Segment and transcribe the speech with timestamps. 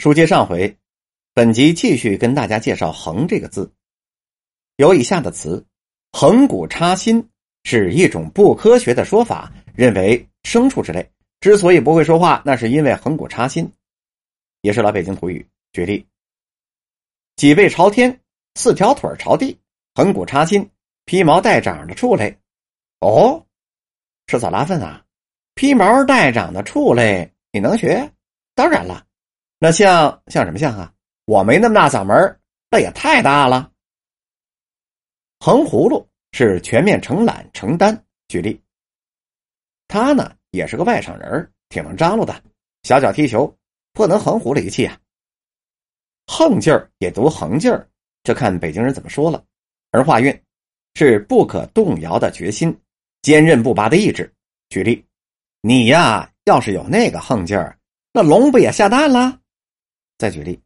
[0.00, 0.78] 书接上回，
[1.34, 3.70] 本集继续跟大家介绍“横”这个字。
[4.76, 5.62] 有以下的词：
[6.10, 7.28] 横骨插心
[7.64, 11.06] 是一种不科学的说法，认为牲畜之类
[11.40, 13.70] 之所以不会说话，那是因为横骨插心，
[14.62, 15.46] 也是老北京土语。
[15.74, 16.06] 举例：
[17.36, 18.20] 脊背朝天，
[18.54, 19.58] 四条腿朝地，
[19.94, 20.66] 横骨插心，
[21.04, 22.34] 披毛带掌的畜类。
[23.00, 23.44] 哦，
[24.28, 25.04] 吃草拉粪啊？
[25.54, 28.10] 披毛带掌的畜类，你能学？
[28.54, 29.04] 当然了。
[29.62, 30.90] 那像像什么像啊？
[31.26, 32.40] 我没那么大嗓门
[32.70, 33.70] 那也太大了。
[35.38, 38.04] 横葫芦是全面承揽承担。
[38.26, 38.58] 举例，
[39.86, 42.42] 他呢也是个外省人挺能张罗的，
[42.84, 43.54] 小脚踢球，
[43.92, 44.98] 颇能横葫芦一气啊。
[46.26, 47.86] 横劲儿也读横劲儿，
[48.22, 49.44] 这看北京人怎么说了。
[49.90, 50.42] 儿化韵
[50.94, 52.74] 是不可动摇的决心，
[53.22, 54.32] 坚韧不拔的意志。
[54.70, 55.04] 举例，
[55.60, 57.76] 你呀要是有那个横劲儿，
[58.12, 59.39] 那龙不也下蛋了？
[60.20, 60.60] 再举例，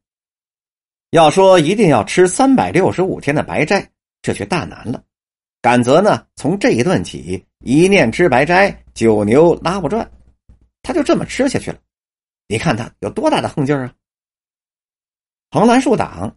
[1.11, 3.89] 要说一定要吃三百六十五天的白斋，
[4.21, 5.05] 这却大难了。
[5.63, 10.11] 赶则呢，从这一顿起，一念吃白斋，九牛拉不转，
[10.83, 11.79] 他就这么吃下去了。
[12.49, 13.95] 你看他有多大的横劲儿啊！
[15.53, 16.37] 横拦竖挡，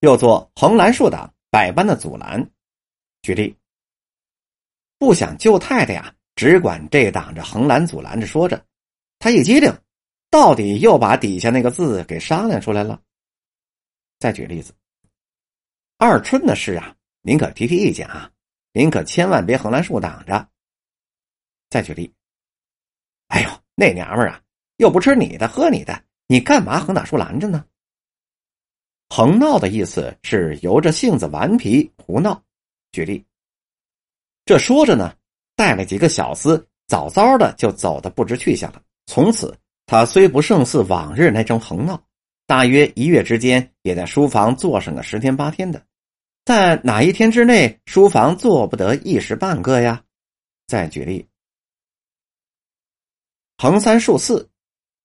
[0.00, 2.50] 又做横拦竖挡，百般的阻拦。
[3.20, 3.54] 举例，
[4.98, 8.64] 不想救太太呀，只管这挡着横拦阻拦着说着，
[9.18, 9.70] 他一机灵。
[10.30, 13.00] 到底又把底下那个字给商量出来了。
[14.18, 14.74] 再举例子，
[15.96, 18.30] 二春的事啊，您可提提意见啊，
[18.72, 20.48] 您可千万别横拦竖挡着。
[21.70, 22.12] 再举例，
[23.28, 24.42] 哎呦，那娘们儿啊，
[24.76, 27.64] 又不吃你的喝你的，你干嘛横打竖拦着呢？
[29.08, 32.42] 横闹的意思是由着性子顽皮胡闹。
[32.92, 33.24] 举例，
[34.44, 35.16] 这说着呢，
[35.54, 39.56] 带了几个小厮，早早的就走的不知去向了，从此。
[39.88, 41.98] 他虽不胜似往日那种横闹，
[42.46, 45.82] 大约一月之间也在书房坐上个十天八天的，
[46.44, 50.04] 在哪一天之内，书房坐不得一时半个呀？
[50.66, 51.26] 再举例，
[53.56, 54.46] 横三竖四，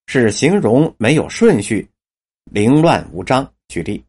[0.08, 1.90] 是形容没有顺序，
[2.52, 3.50] 凌乱无章。
[3.70, 4.04] 举例，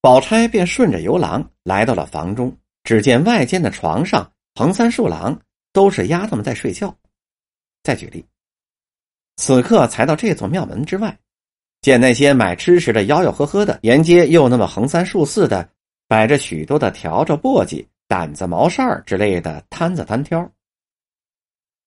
[0.00, 5.40] 宝钗便顺着游廊来到了房中，只见外间的床上横三竖廊，
[5.72, 6.92] 都是丫头们在睡觉。
[7.84, 8.26] 再举例。
[9.36, 11.18] 此刻才到这座庙门之外，
[11.82, 15.68] 见那些买吃食的吆吆喝喝的，沿街又那么横三竖四的
[16.08, 20.50] 摆着许多的笤帚、簸箕、掸子、毛扇之类的摊子单挑。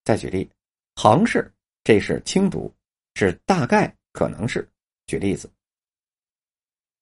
[0.04, 0.50] 再举例，
[0.96, 1.52] 横是
[1.84, 2.74] 这是轻读，
[3.16, 4.68] 是大概可能是。
[5.08, 5.52] 举例子，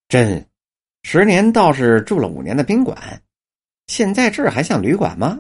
[0.08, 0.50] 朕
[1.04, 3.22] 十年倒是住了五年的宾馆，
[3.88, 5.38] 现在这儿还像旅馆吗？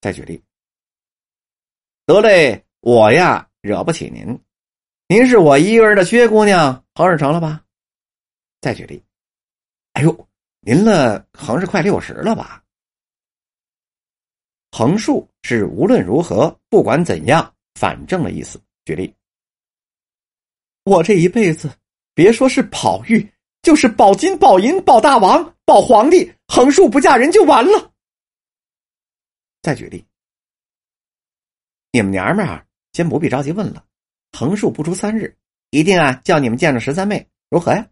[0.00, 0.42] 再举例，
[2.06, 3.49] 得嘞，我呀。
[3.60, 4.40] 惹不起您，
[5.06, 7.64] 您是我一个人的薛姑娘，横是成了吧？
[8.60, 9.02] 再举例，
[9.92, 10.28] 哎呦，
[10.60, 12.64] 您了横是快六十了吧？
[14.70, 18.60] 横竖是无论如何，不管怎样，反正的意思。
[18.84, 19.14] 举例，
[20.84, 21.70] 我这一辈子，
[22.14, 23.30] 别说是宝玉，
[23.62, 27.92] 就是宝金、宝银、宝大王、宝皇帝，横竖不嫁人就完了。
[29.60, 30.02] 再举例，
[31.92, 32.66] 你们娘们儿。
[32.92, 33.84] 先不必着急问了，
[34.32, 35.36] 横竖不出三日，
[35.70, 37.86] 一定啊叫你们见着十三妹，如何呀？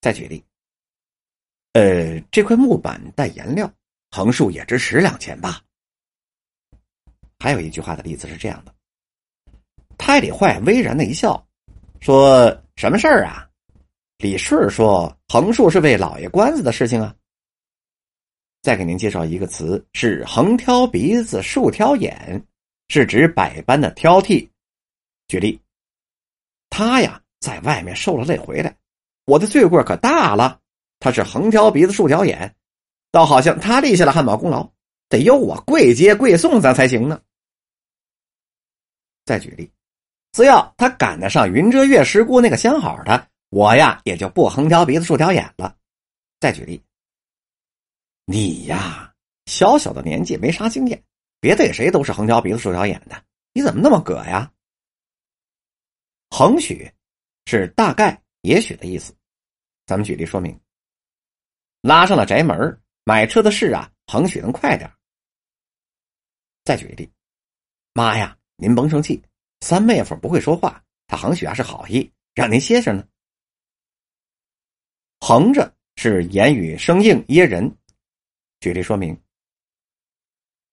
[0.00, 0.44] 再举例，
[1.72, 3.72] 呃，这块木板带颜料，
[4.10, 5.62] 横竖也值十两钱吧？
[7.38, 8.74] 还有一句话的例子是这样的：
[9.98, 11.46] 太李坏微然的一笑，
[12.00, 12.46] 说
[12.76, 13.48] 什么事儿啊？
[14.18, 17.14] 李顺说横竖是为老爷官司的事情啊。
[18.62, 22.42] 再给您介绍一个词，是横挑鼻子，竖挑眼。
[22.88, 24.48] 是指百般的挑剔。
[25.28, 25.60] 举例，
[26.68, 28.76] 他呀在外面受了累回来，
[29.24, 30.60] 我的罪过可大了。
[31.00, 32.54] 他是横挑鼻子竖挑眼，
[33.10, 34.70] 倒好像他立下了汉堡功劳，
[35.08, 37.20] 得由我跪接跪送咱才行呢。
[39.24, 39.70] 再举例，
[40.32, 45.76] 只要他赶得上云遮月师姑那个相好的，我呀也就不横挑鼻子竖挑眼了。
[46.40, 46.82] 再举例，
[48.24, 49.12] 你呀
[49.46, 51.02] 小小的年纪没啥经验。
[51.44, 54.50] 别对谁都是横挑鼻子竖挑眼的，你怎么那么葛呀？
[56.30, 56.90] 横许
[57.44, 59.14] 是大概、也许的意思。
[59.84, 60.58] 咱们举例说明。
[61.82, 64.90] 拉上了宅门，买车的事啊，横许能快点。
[66.64, 67.12] 再举例，
[67.92, 69.22] 妈呀，您甭生气，
[69.60, 73.06] 三妹夫不会说话，他横许啊是好意，让您歇着呢。
[75.20, 77.70] 横着是言语生硬噎人。
[78.60, 79.23] 举例说明。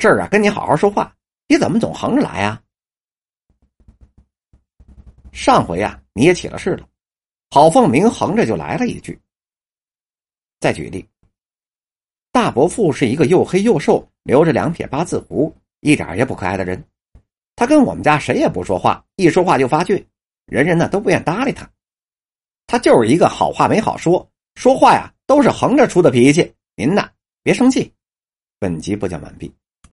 [0.01, 1.15] 这儿啊，跟你好好说话，
[1.48, 2.59] 你怎么总横着来啊？
[5.31, 6.89] 上回啊，你也起了事了。
[7.51, 9.21] 郝凤鸣横着就来了一句。
[10.59, 11.07] 再举例，
[12.31, 16.83] 大伯父是一个又黑又瘦、留着两撇八字胡、一点也不可爱的人。
[17.56, 20.04] 他跟我们家谁也不说话，一说话就发倔，
[20.47, 21.69] 人人呢都不愿搭理他。
[22.65, 26.51] 他就是一个好话没好说，说话呀都是横着出的脾气。
[26.75, 27.07] 您呢
[27.44, 27.94] 别生气。
[28.57, 29.54] 本集播讲完毕。